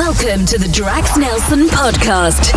Welcome 0.00 0.46
to 0.46 0.56
the 0.56 0.66
Drax 0.66 1.18
Nelson 1.18 1.66
podcast. 1.68 2.54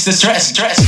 Release 0.00 0.06
the 0.06 0.12
stress, 0.12 0.48
stress. 0.48 0.79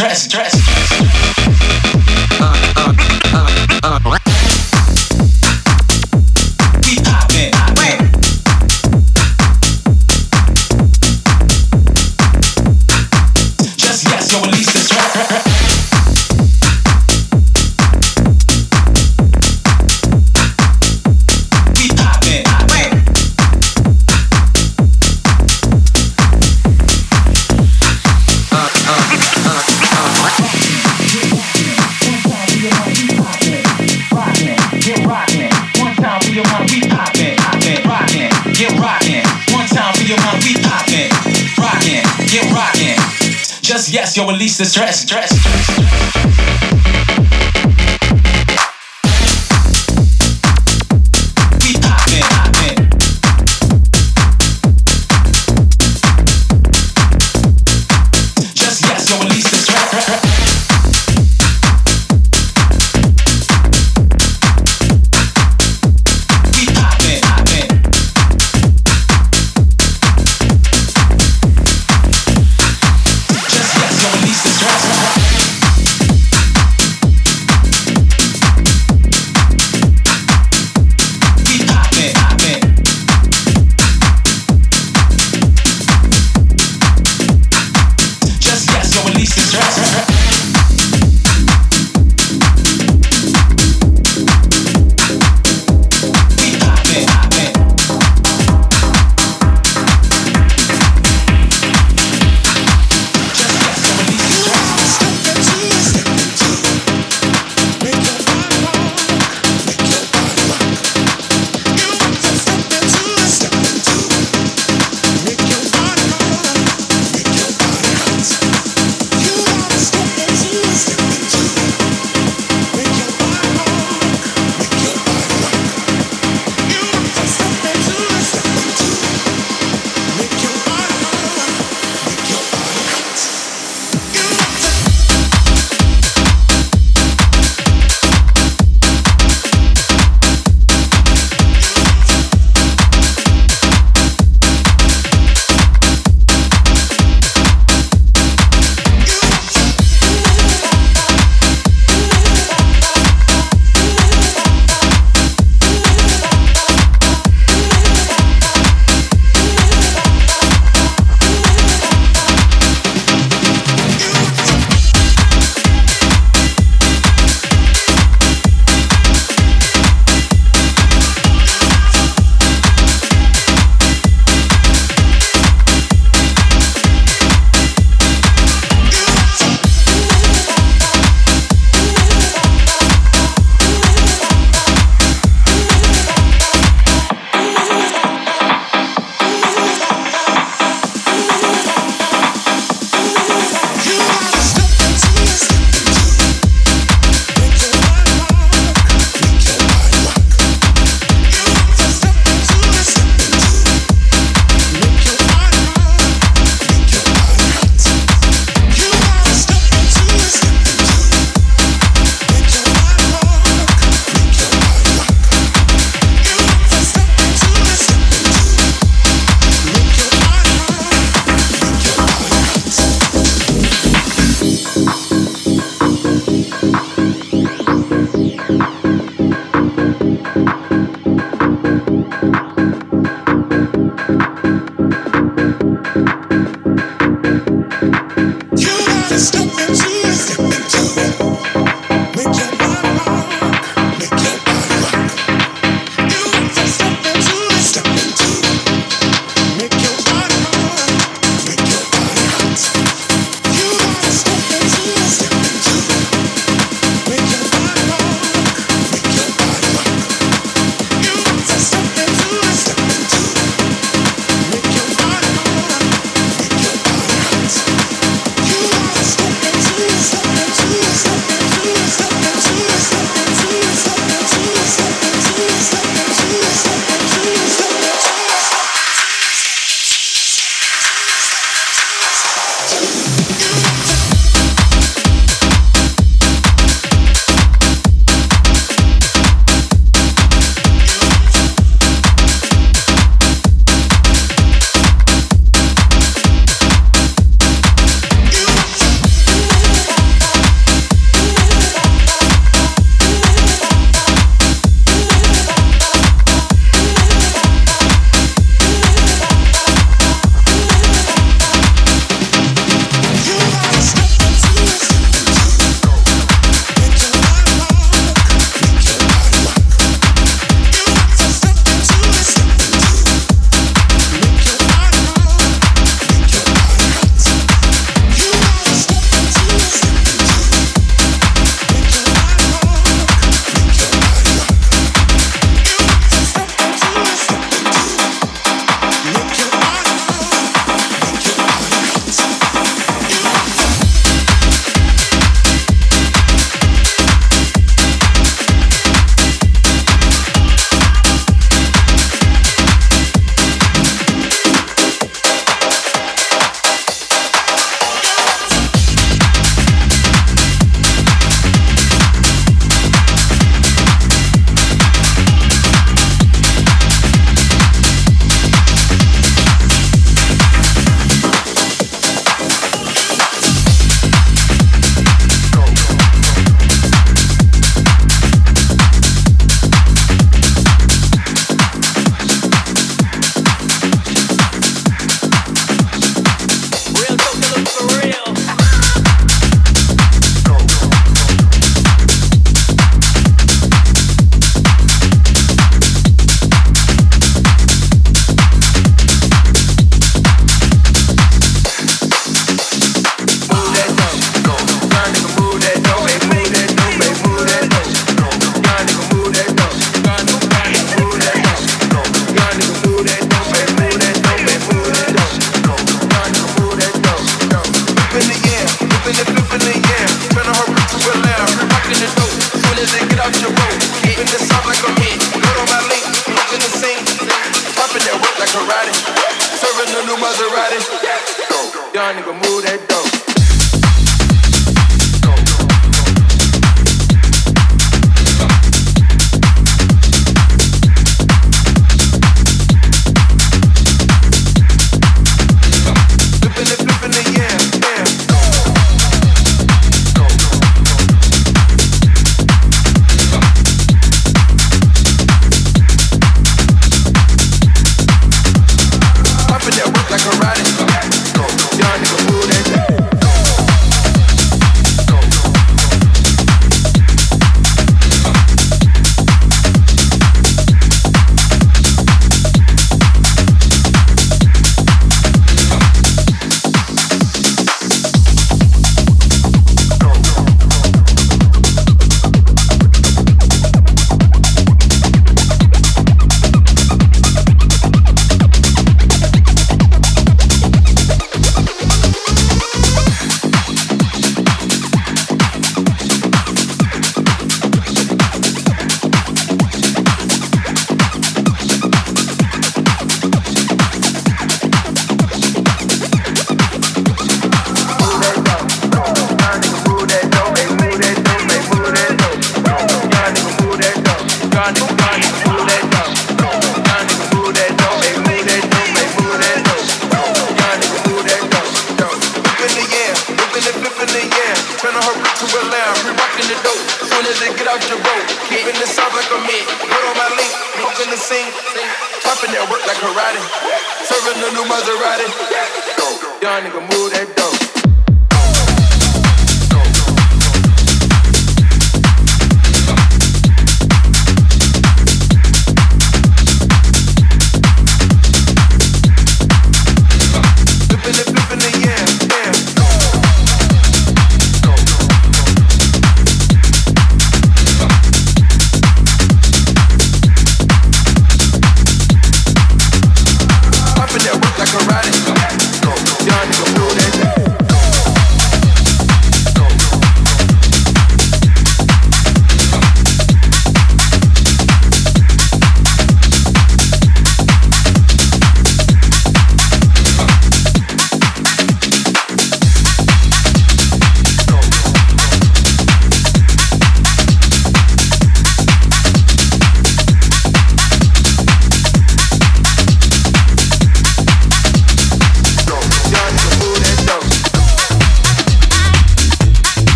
Stress, 0.00 0.22
stress. 0.22 0.49
Stress. 44.92 45.29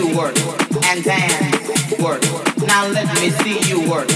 you 0.00 0.16
work 0.16 0.36
and 0.88 1.04
dance, 1.04 1.98
work. 2.00 2.22
Now 2.66 2.86
let 2.88 3.06
me 3.20 3.30
see 3.42 3.58
you 3.68 3.88
work 3.90 4.10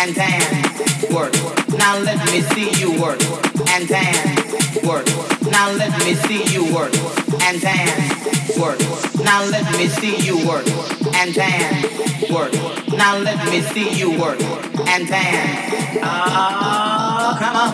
and 0.00 0.14
dance, 0.14 1.04
work. 1.12 1.32
Now 1.78 1.98
let 1.98 2.18
me 2.32 2.40
see 2.40 2.70
you 2.80 3.00
work 3.00 3.20
and 3.68 3.86
dance, 3.86 4.82
work. 4.82 5.06
Now 5.50 5.70
let 5.72 5.92
me 6.04 6.14
see 6.14 6.42
you 6.52 6.74
work 6.74 6.94
and 7.42 7.60
dance, 7.60 8.58
work. 8.58 8.80
Now 9.22 9.44
let 9.44 9.64
me 9.78 9.86
see 9.86 10.16
you 10.26 10.46
work 10.46 10.66
and 11.14 11.32
dance, 11.34 12.30
work. 12.30 12.52
Now 12.88 13.18
let 13.18 13.38
me 13.50 13.60
see 13.60 13.90
you 13.94 14.18
work 14.18 14.40
and 14.40 15.06
dance. 15.06 15.98
Oh, 16.02 17.36
come 17.38 17.56
on. 17.56 17.72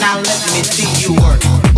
Now 0.00 0.16
let 0.16 0.40
me 0.52 0.62
see 0.62 1.06
you 1.06 1.14
work. 1.20 1.69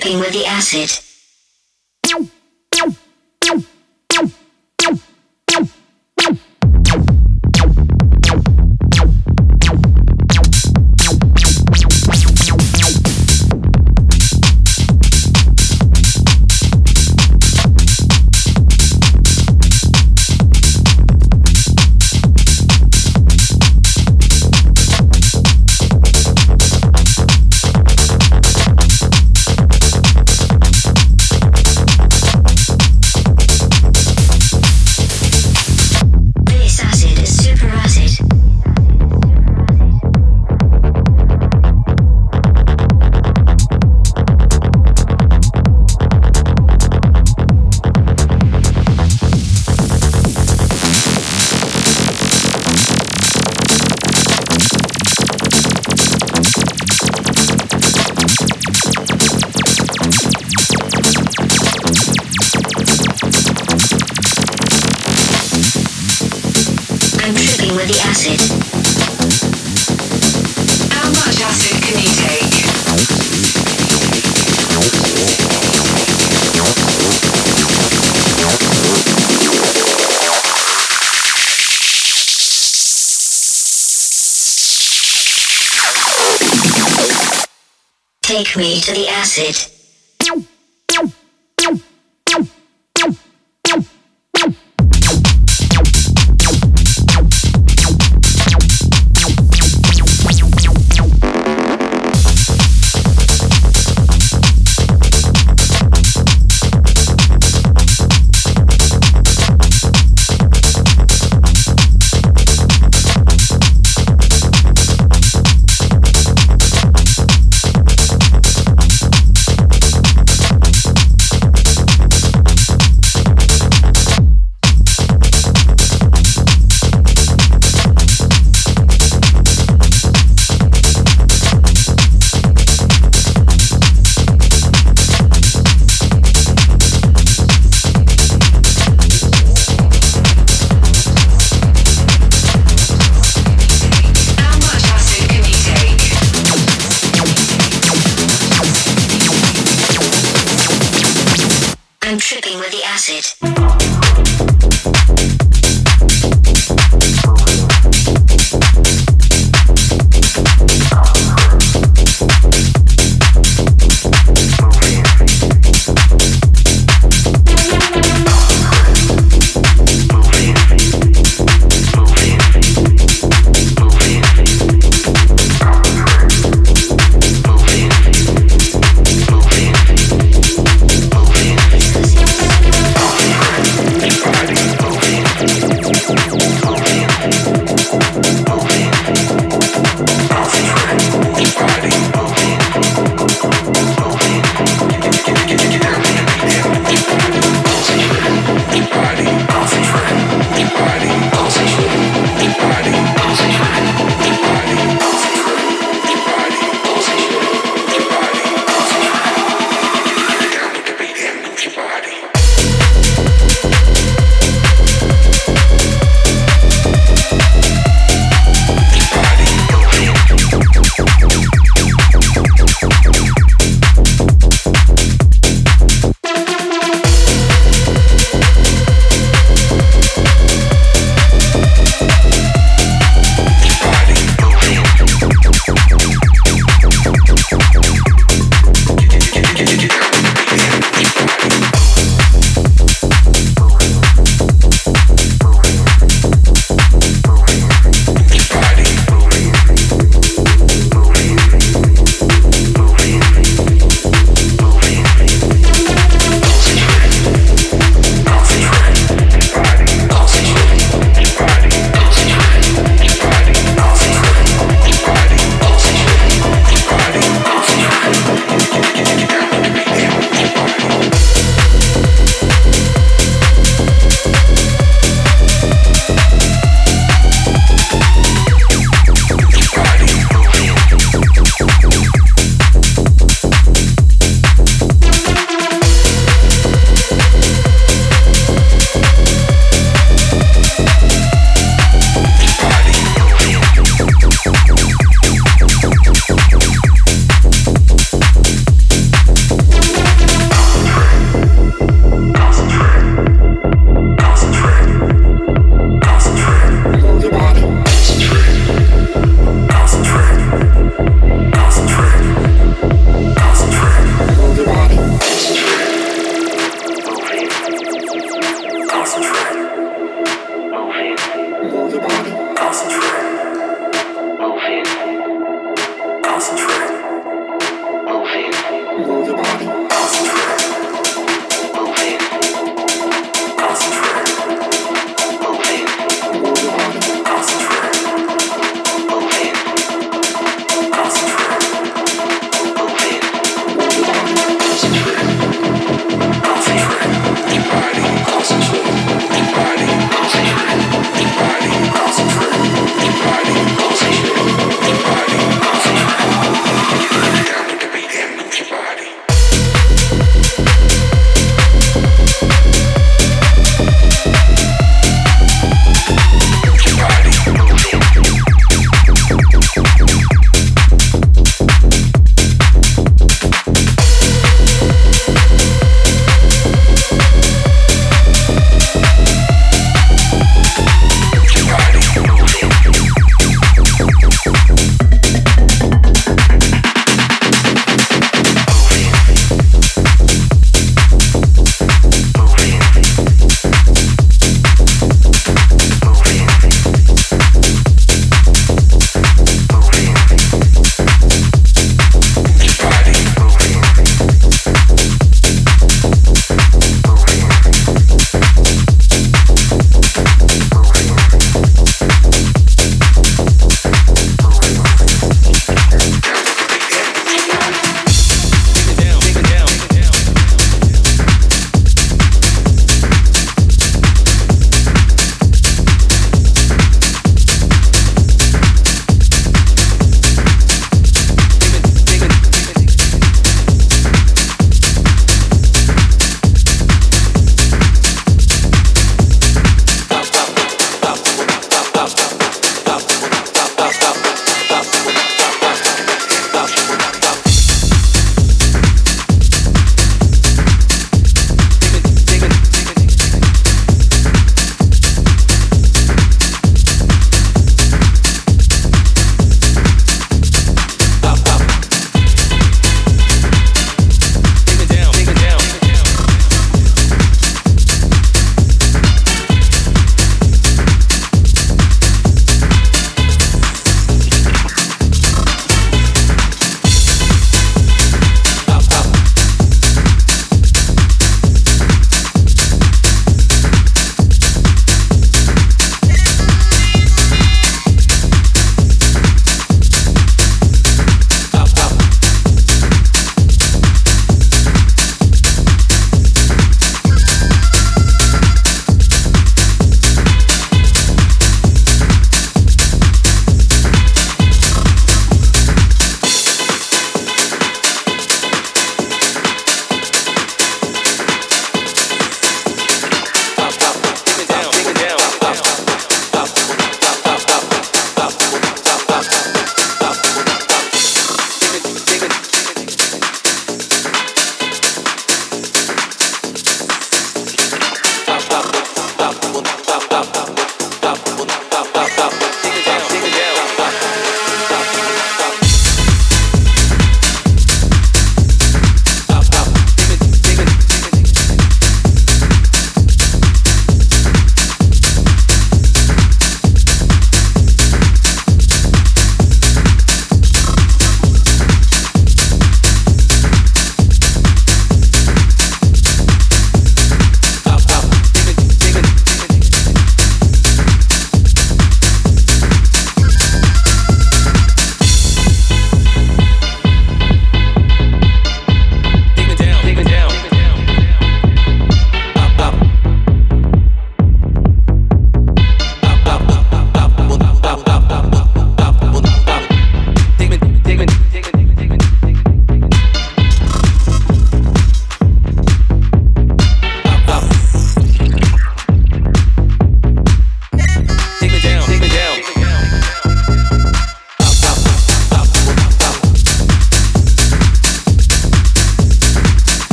Tripping 0.00 0.18
with 0.18 0.32
the 0.32 0.44
acid. 0.44 1.03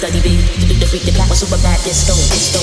study 0.00 0.20
beat. 0.22 0.40
The 0.80 0.86
freak, 0.86 1.02
the 1.02 1.12
black 1.12 1.28
was 1.28 1.40
super 1.40 1.60
bad, 1.60 1.78
this 1.84 2.00
stone, 2.00 2.16
this 2.32 2.48
stone. 2.48 2.59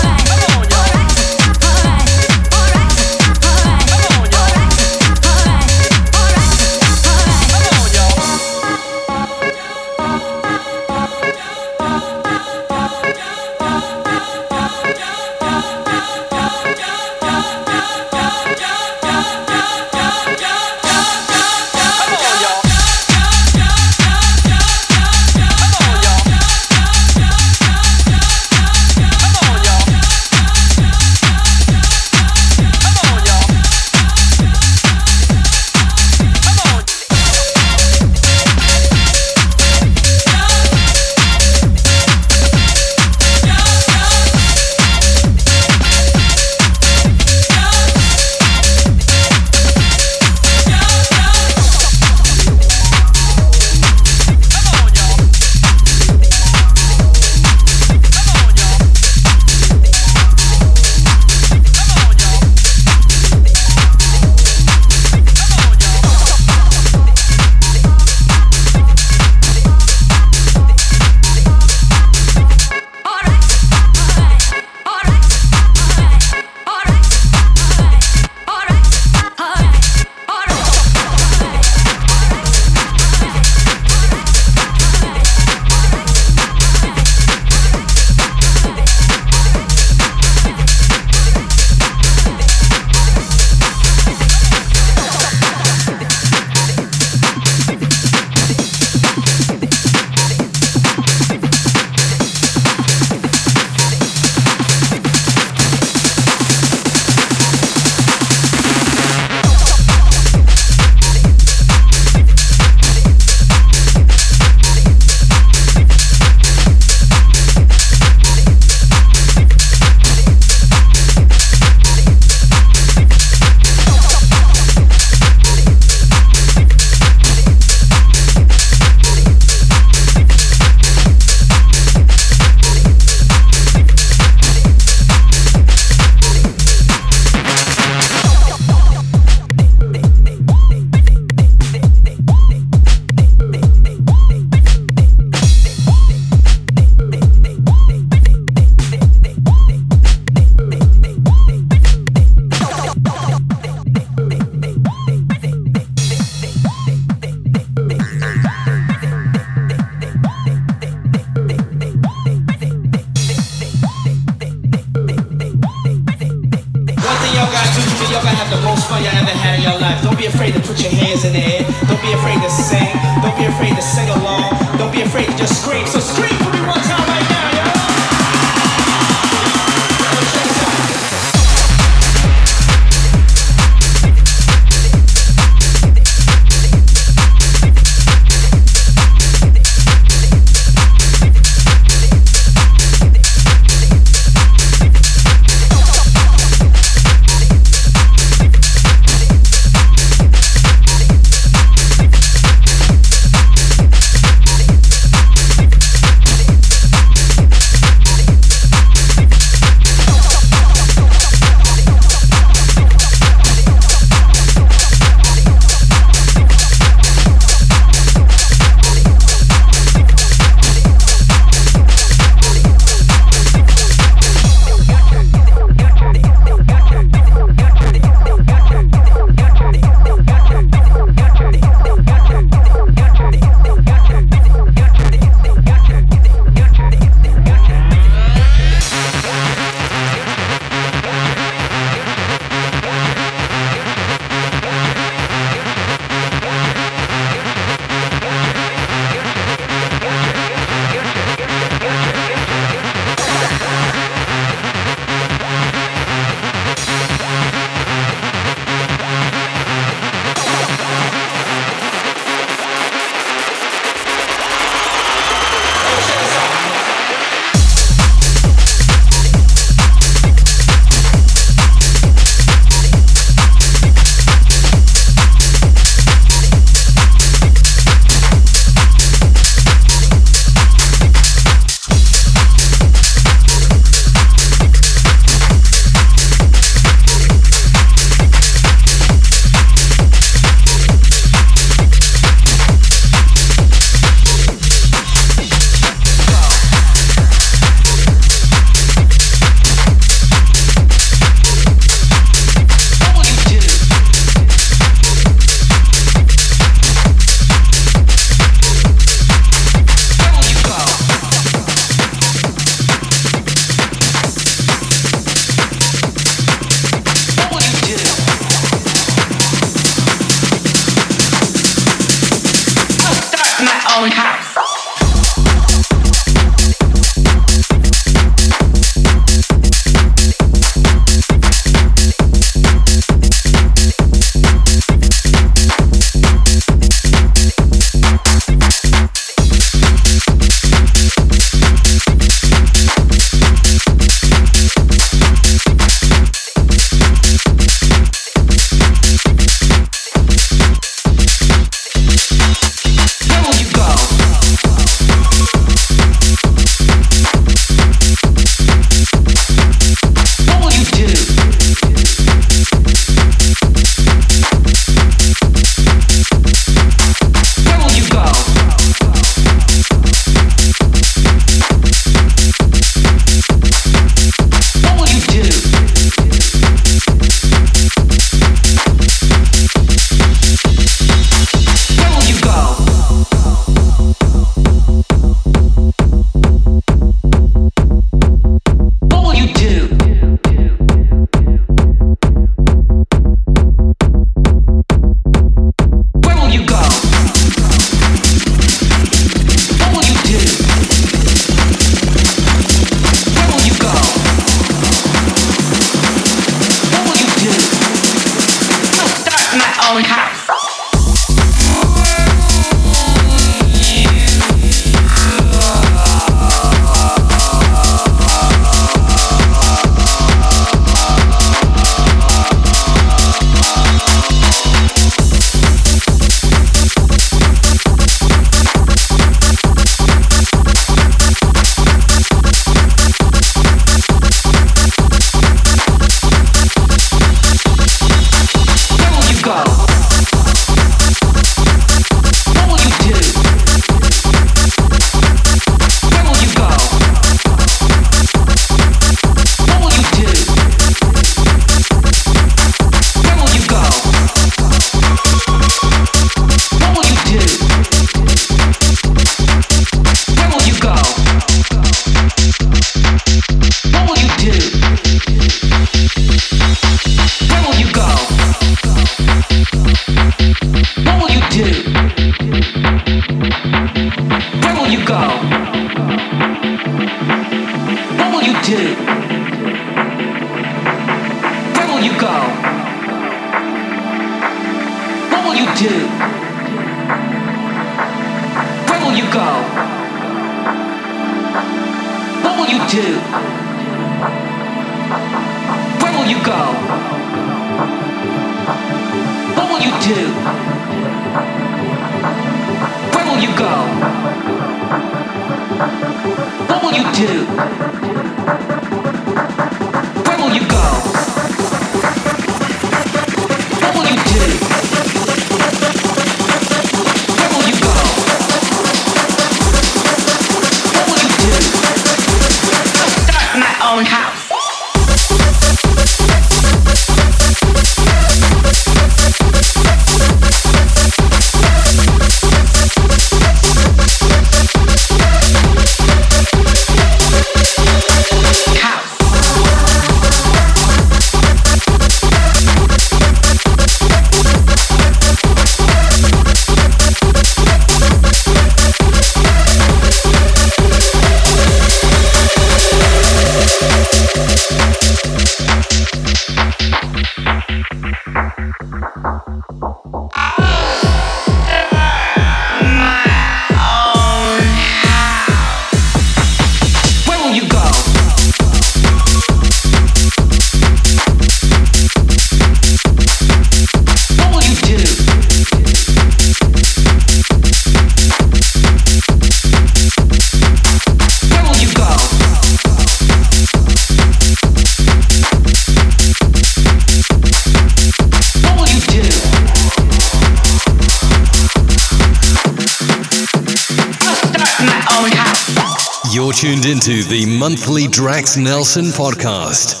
Nelson 598.57 599.05
podcast. 599.05 600.00